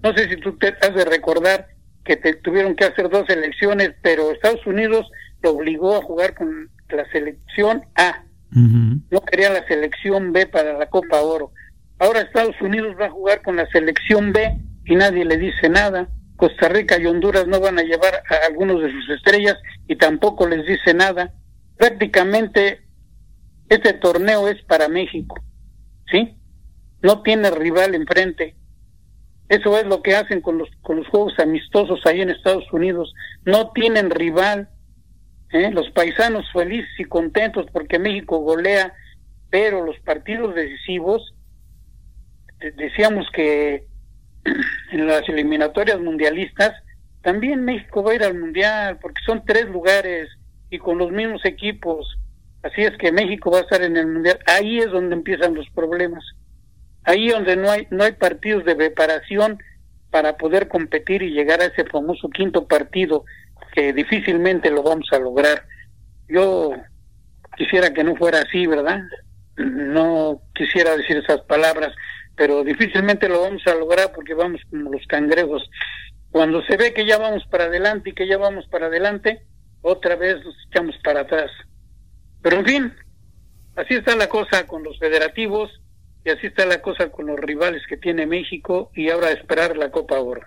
[0.03, 1.67] No sé si tú te has de recordar
[2.03, 5.07] que te tuvieron que hacer dos elecciones, pero Estados Unidos
[5.41, 8.23] lo obligó a jugar con la selección A.
[8.49, 11.51] No quería la selección B para la Copa Oro.
[11.99, 16.09] Ahora Estados Unidos va a jugar con la selección B y nadie le dice nada.
[16.37, 20.47] Costa Rica y Honduras no van a llevar a algunos de sus estrellas y tampoco
[20.47, 21.33] les dice nada.
[21.77, 22.81] Prácticamente
[23.69, 25.35] este torneo es para México,
[26.09, 26.37] ¿sí?
[27.01, 28.55] No tiene rival enfrente.
[29.49, 33.13] Eso es lo que hacen con los, con los juegos amistosos ahí en Estados Unidos.
[33.45, 34.69] No tienen rival.
[35.51, 35.71] ¿eh?
[35.71, 38.93] Los paisanos felices y contentos porque México golea,
[39.49, 41.33] pero los partidos decisivos,
[42.75, 43.87] decíamos que
[44.91, 46.73] en las eliminatorias mundialistas,
[47.21, 50.29] también México va a ir al mundial porque son tres lugares
[50.69, 52.17] y con los mismos equipos.
[52.63, 54.39] Así es que México va a estar en el mundial.
[54.45, 56.23] Ahí es donde empiezan los problemas
[57.07, 59.57] ahí donde no hay no hay partidos de preparación
[60.11, 63.25] para poder competir y llegar a ese famoso quinto partido
[63.73, 65.63] que difícilmente lo vamos a lograr.
[66.27, 66.73] Yo
[67.57, 69.01] quisiera que no fuera así, ¿verdad?
[69.55, 71.93] No quisiera decir esas palabras,
[72.35, 75.67] pero difícilmente lo vamos a lograr porque vamos como los cangrejos.
[76.31, 79.43] Cuando se ve que ya vamos para adelante y que ya vamos para adelante,
[79.81, 81.51] otra vez nos echamos para atrás.
[82.41, 82.93] Pero en fin,
[83.75, 85.71] así está la cosa con los federativos
[86.27, 89.91] y así está la cosa con los rivales que tiene México y ahora esperar la
[89.91, 90.41] Copa Oro.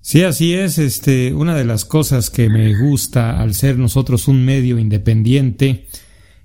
[0.00, 0.78] Sí, así es.
[0.78, 5.86] Este, una de las cosas que me gusta al ser nosotros un medio independiente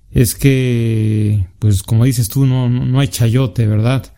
[0.09, 4.15] es que, pues como dices tú, no, no hay chayote, ¿verdad?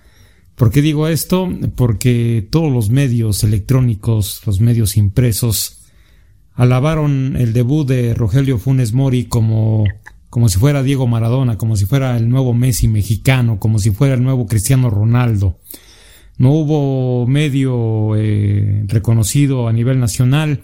[0.56, 1.50] ¿Por qué digo esto?
[1.76, 5.92] Porque todos los medios electrónicos, los medios impresos,
[6.54, 9.84] alabaron el debut de Rogelio Funes Mori como,
[10.30, 14.16] como si fuera Diego Maradona, como si fuera el nuevo Messi mexicano, como si fuera
[14.16, 15.60] el nuevo Cristiano Ronaldo.
[16.38, 20.64] No hubo medio eh, reconocido a nivel nacional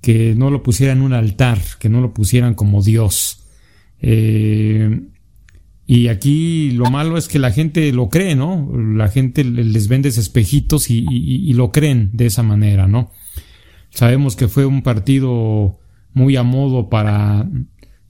[0.00, 3.44] que no lo pusieran en un altar, que no lo pusieran como Dios.
[4.00, 5.02] Eh,
[5.86, 8.70] y aquí lo malo es que la gente lo cree, ¿no?
[8.76, 13.10] La gente les vende espejitos y, y, lo creen de esa manera, ¿no?
[13.90, 15.78] Sabemos que fue un partido
[16.12, 17.48] muy a modo para,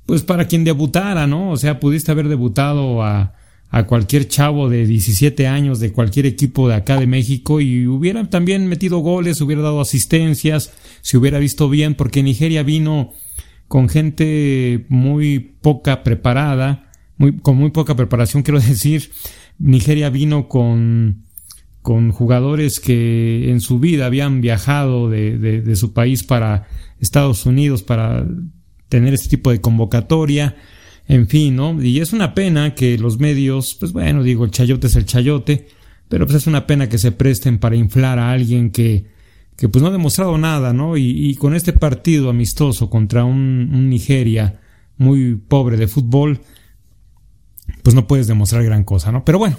[0.09, 1.51] pues para quien debutara, ¿no?
[1.51, 3.35] O sea, pudiste haber debutado a,
[3.69, 8.25] a cualquier chavo de 17 años de cualquier equipo de acá de México y hubiera
[8.31, 13.13] también metido goles, hubiera dado asistencias, se hubiera visto bien, porque Nigeria vino
[13.69, 19.11] con gente muy poca preparada, muy, con muy poca preparación, quiero decir.
[19.59, 21.25] Nigeria vino con,
[21.83, 26.67] con jugadores que en su vida habían viajado de, de, su país para
[26.99, 28.27] Estados Unidos para
[28.89, 30.57] tener este tipo de convocatoria.
[31.07, 31.83] En fin, ¿no?
[31.83, 35.69] Y es una pena que los medios, pues bueno, digo, el chayote es el chayote,
[36.09, 39.07] pero pues es una pena que se presten para inflar a alguien que,
[39.57, 40.99] que pues no ha demostrado nada, ¿no?
[40.99, 44.61] Y, con este partido amistoso contra un, un Nigeria
[44.99, 46.41] muy pobre de fútbol,
[47.83, 49.25] pues no puedes demostrar gran cosa, ¿no?
[49.25, 49.59] Pero bueno,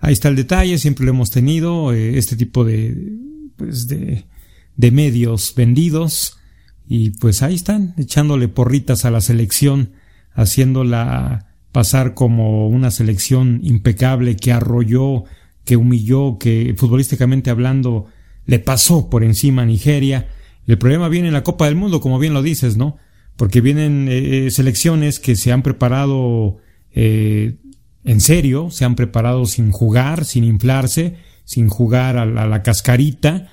[0.00, 2.94] ahí está el detalle, siempre lo hemos tenido, eh, este tipo de,
[3.56, 4.26] pues de,
[4.76, 6.38] de medios vendidos,
[6.86, 9.92] y pues ahí están, echándole porritas a la selección,
[10.34, 15.24] haciéndola pasar como una selección impecable que arrolló,
[15.64, 18.06] que humilló, que futbolísticamente hablando
[18.46, 20.28] le pasó por encima a Nigeria.
[20.66, 22.98] El problema viene en la Copa del Mundo, como bien lo dices, ¿no?
[23.36, 26.58] Porque vienen eh, selecciones que se han preparado
[26.94, 27.56] eh,
[28.04, 33.48] en serio, se han preparado sin jugar, sin inflarse, sin jugar a la, cascarita,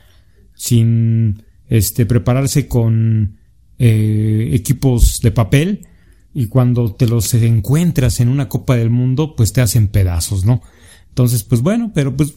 [0.55, 3.37] sin este, prepararse con
[3.77, 5.87] eh, equipos de papel
[6.33, 10.61] y cuando te los encuentras en una Copa del Mundo, pues te hacen pedazos, ¿no?
[11.09, 12.33] Entonces, pues bueno, pero pues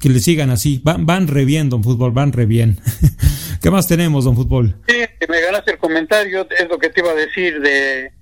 [0.00, 2.78] que le sigan así, van, van re bien, don Fútbol, van re bien.
[3.62, 4.76] ¿Qué más tenemos, don Fútbol?
[4.86, 4.96] Sí,
[5.28, 8.12] me ganaste el comentario, es lo que te iba a decir de,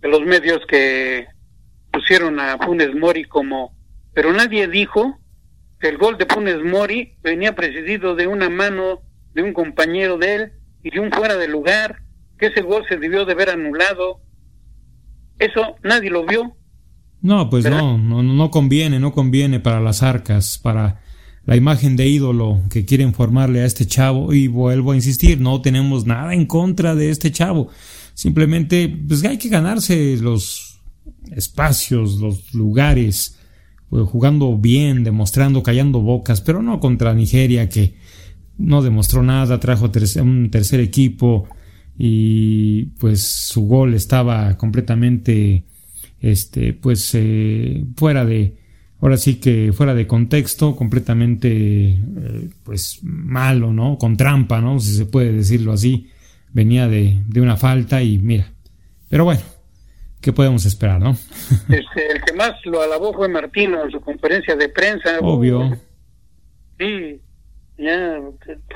[0.00, 1.26] de los medios que
[1.92, 3.76] pusieron a Funes Mori como,
[4.14, 5.18] pero nadie dijo
[5.80, 9.02] que el gol de Funes Mori venía precedido de una mano
[9.34, 12.02] de un compañero de él y de un fuera de lugar,
[12.38, 14.20] que ese gol se debió de haber anulado.
[15.38, 16.56] Eso nadie lo vio.
[17.20, 21.00] No, pues no, no, no conviene, no conviene para las arcas, para
[21.44, 24.32] la imagen de ídolo que quieren formarle a este chavo.
[24.32, 27.68] Y vuelvo a insistir, no tenemos nada en contra de este chavo.
[28.14, 30.80] Simplemente, pues hay que ganarse los
[31.30, 33.38] espacios, los lugares,
[33.88, 37.94] pues, jugando bien, demostrando, callando bocas, pero no contra Nigeria que
[38.58, 41.48] no demostró nada, trajo un tercer equipo
[41.98, 45.64] y pues su gol estaba completamente
[46.20, 48.56] este pues eh, fuera de
[49.00, 54.94] ahora sí que fuera de contexto completamente eh, pues malo no con trampa no si
[54.94, 56.08] se puede decirlo así
[56.52, 58.50] venía de, de una falta y mira
[59.10, 59.42] pero bueno
[60.22, 61.10] ¿Qué podemos esperar, no?
[61.68, 65.18] Este, el que más lo alabó fue Martino en su conferencia de prensa.
[65.20, 65.76] Obvio.
[66.78, 67.20] Sí,
[67.82, 68.20] ya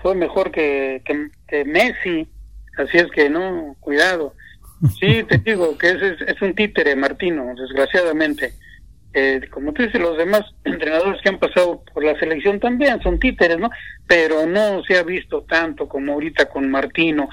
[0.02, 1.02] fue mejor que,
[1.48, 2.28] que, Messi,
[2.76, 4.34] así es que no, cuidado.
[5.00, 8.52] Sí, te digo que es, es, un títere, Martino, desgraciadamente.
[9.14, 13.18] Eh, como tú dices, los demás entrenadores que han pasado por la selección también son
[13.18, 13.70] títeres, ¿no?
[14.06, 17.28] Pero no se ha visto tanto como ahorita con Martino,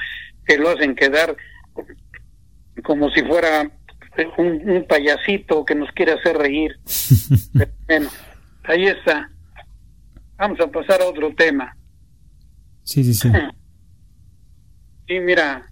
[0.46, 1.36] que lo hacen quedar
[2.84, 3.70] como si fuera
[4.38, 6.80] un, payasito que nos quiere hacer reír.
[7.88, 8.10] bueno,
[8.64, 9.30] ahí está.
[10.44, 11.74] Vamos a pasar a otro tema.
[12.84, 13.30] Sí, sí, sí.
[15.08, 15.70] Sí, mira,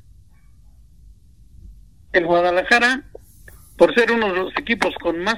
[2.12, 3.03] el Guadalajara,
[3.77, 5.38] por ser uno de los equipos con más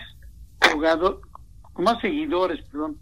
[0.71, 1.19] jugadores,
[1.73, 2.99] con más seguidores, perdón,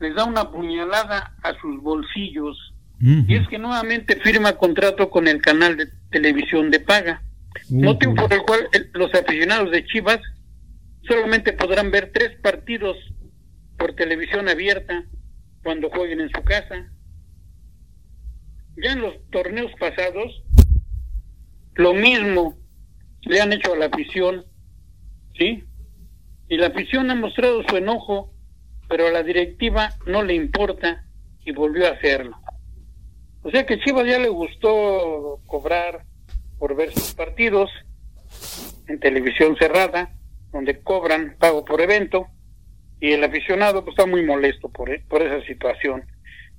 [0.00, 2.56] les da una puñalada a sus bolsillos.
[3.00, 7.22] Y es que nuevamente firma contrato con el canal de televisión de paga.
[7.70, 10.20] Motivo por el cual los aficionados de Chivas
[11.06, 12.96] solamente podrán ver tres partidos
[13.76, 15.04] por televisión abierta
[15.62, 16.90] cuando jueguen en su casa.
[18.76, 20.42] Ya en los torneos pasados,
[21.74, 22.58] lo mismo
[23.22, 24.44] le han hecho a la afición,
[25.36, 25.64] ¿sí?
[26.48, 28.32] Y la afición ha mostrado su enojo,
[28.88, 31.04] pero a la directiva no le importa
[31.44, 32.36] y volvió a hacerlo.
[33.42, 36.04] O sea que Chivas ya le gustó cobrar
[36.58, 37.70] por ver sus partidos
[38.86, 40.14] en televisión cerrada,
[40.52, 42.28] donde cobran pago por evento,
[43.02, 46.04] y el aficionado pues, está muy molesto por, e, por esa situación,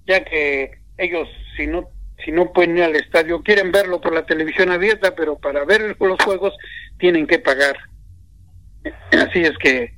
[0.05, 1.87] ya que ellos, si no,
[2.23, 5.95] si no pueden ir al estadio, quieren verlo por la televisión abierta, pero para ver
[5.97, 6.53] los juegos
[6.99, 7.77] tienen que pagar.
[9.11, 9.93] Así es que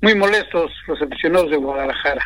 [0.00, 2.22] muy molestos los aficionados de Guadalajara.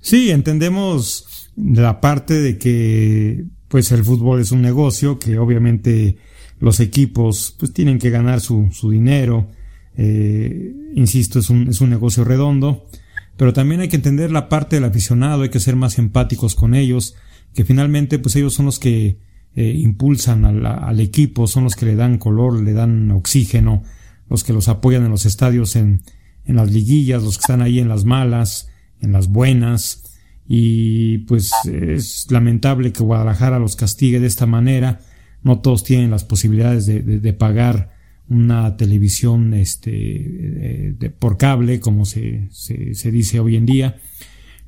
[0.00, 6.16] Sí, entendemos la parte de que pues el fútbol es un negocio, que obviamente
[6.58, 9.46] los equipos pues tienen que ganar su, su dinero,
[9.96, 12.86] eh, insisto, es un, es un negocio redondo,
[13.36, 16.74] pero también hay que entender la parte del aficionado, hay que ser más empáticos con
[16.74, 17.14] ellos,
[17.54, 19.18] que finalmente pues ellos son los que
[19.56, 23.82] eh, impulsan al, equipo, son los que le dan color, le dan oxígeno,
[24.28, 26.02] los que los apoyan en los estadios, en,
[26.44, 28.68] en las liguillas, los que están ahí en las malas,
[29.00, 30.04] en las buenas,
[30.46, 35.00] y pues es lamentable que Guadalajara los castigue de esta manera,
[35.42, 37.99] no todos tienen las posibilidades de, de, de pagar
[38.30, 43.98] una televisión este, eh, por cable, como se, se, dice hoy en día.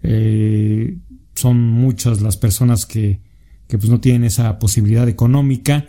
[0.02, 0.98] Eh,
[1.34, 3.20] son muchas las personas que,
[3.68, 5.86] que pues no tienen esa posibilidad económica.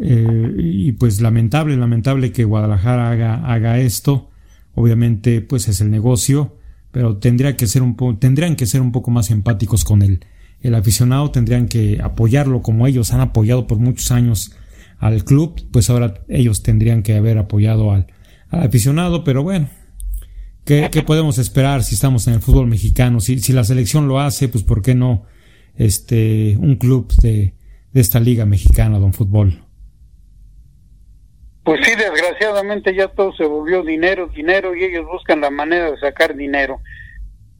[0.00, 4.30] Eh, y pues lamentable, lamentable que Guadalajara haga, haga esto.
[4.74, 6.58] Obviamente, pues es el negocio,
[6.92, 10.20] pero tendría que ser un tendrían que ser un poco más empáticos con él.
[10.60, 14.52] El aficionado tendrían que apoyarlo como ellos han apoyado por muchos años
[15.00, 18.06] al club, pues ahora ellos tendrían que haber apoyado al,
[18.50, 19.68] al aficionado, pero bueno,
[20.66, 23.18] ¿qué, ¿qué, podemos esperar si estamos en el fútbol mexicano?
[23.20, 25.24] Si, si la selección lo hace, pues ¿por qué no
[25.76, 27.54] este, un club de,
[27.92, 29.64] de esta liga mexicana, don fútbol?
[31.64, 35.98] Pues sí, desgraciadamente ya todo se volvió dinero, dinero y ellos buscan la manera de
[35.98, 36.80] sacar dinero.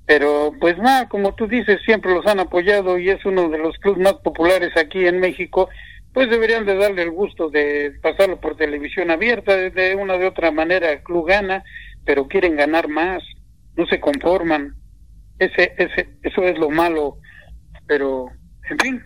[0.04, 3.78] Pero pues nada, como tú dices, siempre los han apoyado y es uno de los
[3.78, 5.70] clubes más populares aquí en México
[6.12, 10.50] pues deberían de darle el gusto de pasarlo por televisión abierta, de una de otra
[10.50, 11.62] manera el club gana,
[12.04, 13.22] pero quieren ganar más,
[13.76, 14.74] no se conforman.
[15.38, 17.18] Ese, ese, eso es lo malo,
[17.86, 18.26] pero
[18.68, 19.02] en fin,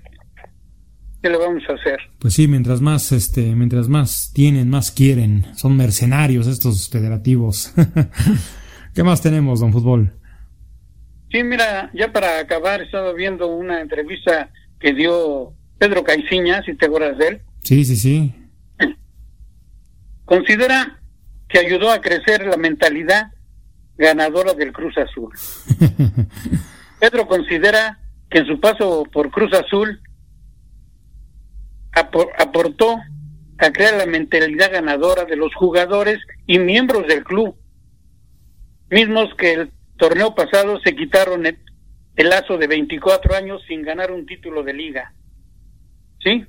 [1.23, 1.99] ¿qué le vamos a hacer?
[2.19, 5.47] Pues sí, mientras más, este, mientras más tienen, más quieren.
[5.55, 7.73] Son mercenarios estos federativos.
[8.95, 10.13] ¿Qué más tenemos, don Fútbol?
[11.31, 16.75] Sí, mira, ya para acabar, he estado viendo una entrevista que dio Pedro Caiciña, si
[16.75, 17.41] te acuerdas de él.
[17.63, 18.35] Sí, sí, sí.
[20.25, 21.01] Considera
[21.49, 23.33] que ayudó a crecer la mentalidad
[23.97, 25.33] ganadora del Cruz Azul.
[27.01, 28.01] Pedro considera
[28.31, 30.01] que en su paso por Cruz Azul
[31.93, 32.97] aportó
[33.59, 37.57] a crear la mentalidad ganadora de los jugadores y miembros del club,
[38.91, 41.59] mismos que el torneo pasado se quitaron el,
[42.17, 45.15] el lazo de 24 años sin ganar un título de liga.
[46.25, 46.47] ¿Sí?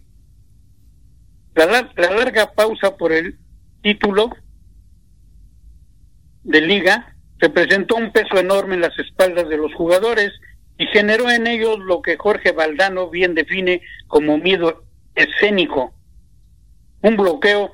[1.53, 1.65] La,
[1.95, 3.37] la larga pausa por el
[3.81, 4.29] título
[6.43, 10.31] de liga representó un peso enorme en las espaldas de los jugadores
[10.77, 14.83] y generó en ellos lo que Jorge Valdano bien define como miedo
[15.15, 15.93] escénico,
[17.01, 17.71] un bloqueo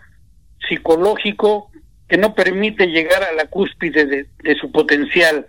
[0.68, 1.72] psicológico
[2.08, 5.46] que no permite llegar a la cúspide de, de su potencial.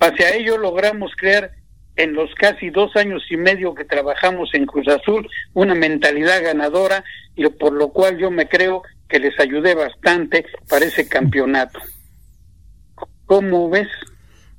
[0.00, 1.52] Hacia ello logramos crear
[1.96, 7.04] en los casi dos años y medio que trabajamos en Cruz Azul una mentalidad ganadora
[7.36, 11.78] y por lo cual yo me creo que les ayudé bastante para ese campeonato.
[13.26, 13.88] ¿Cómo ves?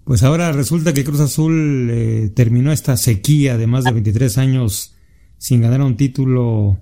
[0.06, 4.96] Pues ahora resulta que Cruz Azul eh, terminó esta sequía de más de 23 años
[5.38, 6.80] sin ganar un título,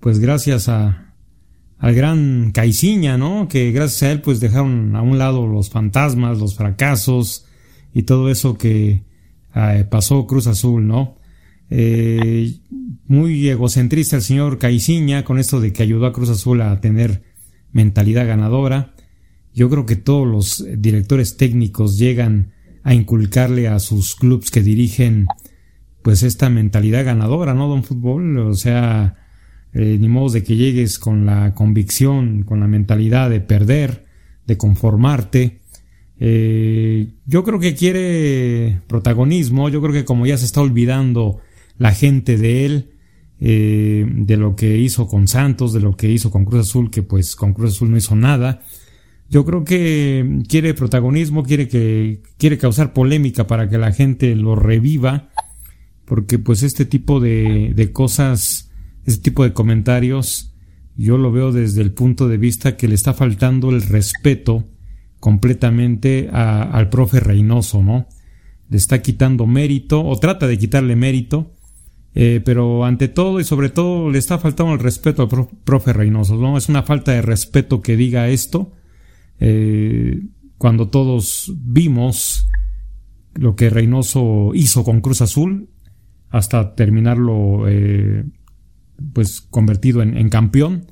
[0.00, 1.14] pues gracias a,
[1.78, 3.48] al gran Caiciña, ¿no?
[3.48, 7.46] Que gracias a él pues dejaron a un lado los fantasmas, los fracasos
[7.92, 9.02] y todo eso que,
[9.90, 11.16] pasó Cruz Azul, ¿no?
[11.70, 12.56] Eh,
[13.06, 17.22] muy egocentrista el señor Caiciña con esto de que ayudó a Cruz Azul a tener
[17.72, 18.94] mentalidad ganadora.
[19.54, 22.52] Yo creo que todos los directores técnicos llegan
[22.82, 25.26] a inculcarle a sus clubes que dirigen
[26.02, 28.38] pues esta mentalidad ganadora, ¿no, don fútbol?
[28.38, 29.16] O sea,
[29.72, 34.04] eh, ni modo de que llegues con la convicción, con la mentalidad de perder,
[34.46, 35.60] de conformarte,
[36.20, 41.40] eh, yo creo que quiere protagonismo, yo creo que como ya se está olvidando
[41.78, 42.90] la gente de él,
[43.40, 47.02] eh, de lo que hizo con Santos, de lo que hizo con Cruz Azul, que
[47.02, 48.62] pues con Cruz Azul no hizo nada.
[49.28, 54.54] Yo creo que quiere protagonismo, quiere que quiere causar polémica para que la gente lo
[54.54, 55.30] reviva,
[56.04, 58.70] porque pues este tipo de, de cosas,
[59.04, 60.52] este tipo de comentarios,
[60.96, 64.68] yo lo veo desde el punto de vista que le está faltando el respeto
[65.24, 68.06] completamente al profe Reynoso, ¿no?
[68.68, 71.54] Le está quitando mérito, o trata de quitarle mérito,
[72.14, 76.36] eh, pero ante todo y sobre todo le está faltando el respeto al profe Reynoso,
[76.36, 76.58] ¿no?
[76.58, 78.72] Es una falta de respeto que diga esto,
[79.40, 80.20] eh,
[80.58, 82.46] cuando todos vimos
[83.32, 85.70] lo que Reynoso hizo con Cruz Azul,
[86.28, 88.26] hasta terminarlo eh,
[89.14, 90.84] pues convertido en, campeón.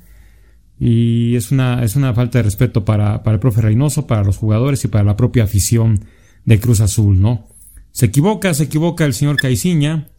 [0.79, 4.37] Y es una, es una falta de respeto para, para el profe Reynoso, para los
[4.37, 6.01] jugadores y para la propia afición
[6.45, 7.47] de Cruz Azul, ¿no?
[7.91, 10.09] Se equivoca, se equivoca el señor Caiciña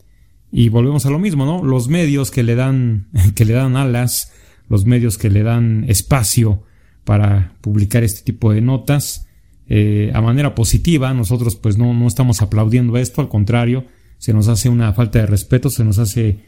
[0.52, 1.64] y volvemos a lo mismo, ¿no?
[1.64, 4.32] Los medios que le dan, que le dan alas,
[4.68, 6.62] los medios que le dan espacio
[7.04, 9.26] para publicar este tipo de notas
[9.68, 11.12] eh, a manera positiva.
[11.12, 13.84] Nosotros pues no, no estamos aplaudiendo esto, al contrario,
[14.18, 16.38] se nos hace una falta de respeto, se nos hace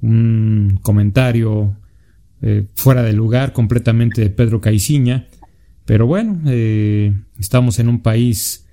[0.00, 1.76] un comentario
[2.42, 5.28] eh, fuera de lugar completamente de Pedro Caiciña.
[5.84, 8.66] Pero bueno, eh, estamos en un país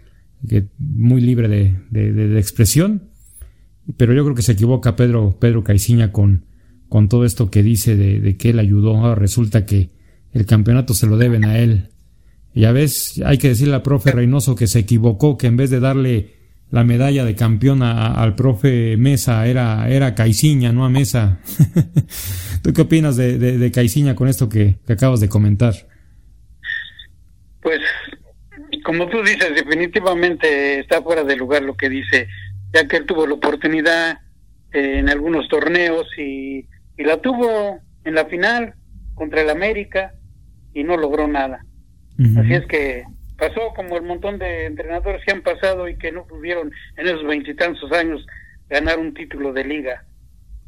[0.78, 3.10] muy libre de, de, expresión.
[3.98, 6.46] Pero yo creo que se equivoca Pedro, Pedro Caiciña con,
[6.90, 8.98] con todo esto que dice de, de que él ayudó.
[8.98, 9.92] Ahora resulta que
[10.32, 11.90] el campeonato se lo deben a él.
[12.56, 15.80] Ya ves, hay que decirle al profe Reynoso que se equivocó, que en vez de
[15.80, 16.43] darle
[16.74, 21.38] la medalla de campeón al profe Mesa era, era Caiciña, no a Mesa.
[22.64, 25.76] ¿Tú qué opinas de, de, Caiciña con esto que, acabas de comentar?
[27.62, 27.80] Pues,
[28.84, 32.28] como tú dices, definitivamente está fuera de lugar lo que dice,
[32.74, 34.18] ya que él tuvo la oportunidad
[34.72, 36.66] eh, en algunos torneos y,
[36.98, 38.74] y la tuvo en la final
[39.14, 40.16] contra el América
[40.74, 41.64] y no logró nada.
[42.36, 43.04] Así es que
[43.38, 47.26] pasó como el montón de entrenadores que han pasado y que no pudieron en esos
[47.26, 48.26] veintitantos años
[48.70, 50.04] ganar un título de liga.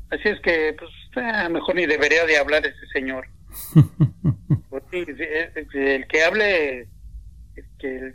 [0.10, 3.28] Así es que, pues, ah, mejor ni debería de hablar ese señor.
[4.70, 6.88] Pues el que hable,
[7.80, 8.14] que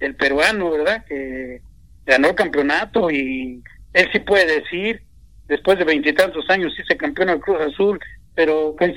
[0.00, 1.04] el, peruano, ¿verdad?
[1.04, 1.62] Que
[2.04, 3.62] ganó el campeonato y
[3.92, 5.02] él sí puede decir,
[5.46, 8.00] después de veintitantos años sí se campeona el Cruz Azul,
[8.34, 8.96] pero pues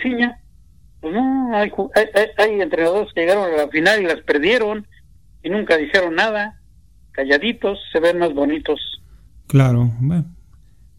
[1.02, 1.72] no, hay,
[2.38, 4.88] hay, entrenadores que llegaron a la final y las perdieron
[5.44, 6.60] y nunca dijeron nada,
[7.12, 8.80] calladitos, se ven más bonitos.
[9.48, 9.92] Claro,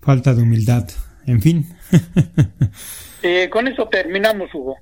[0.01, 0.89] falta de humildad,
[1.27, 1.67] en fin.
[3.23, 4.77] eh, con eso terminamos, Hugo.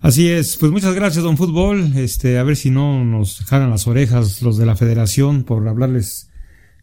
[0.00, 1.96] Así es, pues muchas gracias, don Fútbol.
[1.96, 6.30] Este, a ver si no nos jalan las orejas los de la federación por hablarles,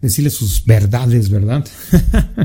[0.02, 1.66] decirles sus verdades, ¿verdad?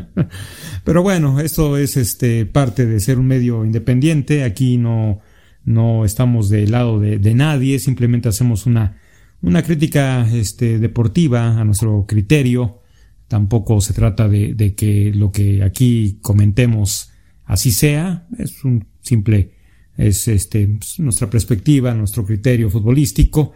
[0.84, 4.44] Pero bueno, esto es este parte de ser un medio independiente.
[4.44, 5.20] Aquí no,
[5.64, 8.98] no estamos del lado de, nadie, simplemente hacemos una,
[9.42, 12.82] una crítica este, deportiva a nuestro criterio.
[13.26, 17.10] Tampoco se trata de, de, que lo que aquí comentemos
[17.46, 18.28] así sea.
[18.38, 19.54] Es un simple,
[19.96, 23.52] es este, nuestra perspectiva, nuestro criterio futbolístico.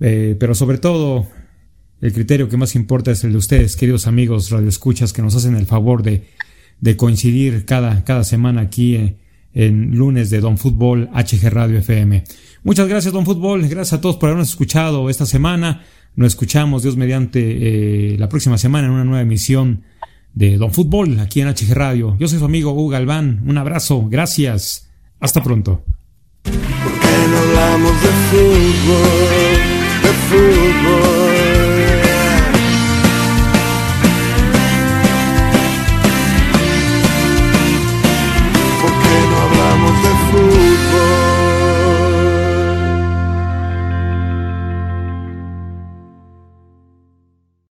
[0.00, 1.26] Eh, pero sobre todo,
[2.00, 5.56] el criterio que más importa es el de ustedes, queridos amigos radioescuchas, que nos hacen
[5.56, 6.24] el favor de
[6.80, 9.16] de coincidir cada, cada semana aquí eh,
[9.54, 12.24] en lunes de Don Fútbol HG Radio FM.
[12.62, 15.82] Muchas gracias Don Fútbol, gracias a todos por habernos escuchado esta semana.
[16.14, 19.82] Nos escuchamos, Dios mediante, eh, la próxima semana en una nueva emisión
[20.34, 22.16] de Don Fútbol aquí en HG Radio.
[22.18, 24.88] Yo soy su amigo Hugo Galván, un abrazo, gracias,
[25.20, 25.84] hasta pronto.
[26.44, 28.08] no hablamos de
[30.28, 30.97] fútbol?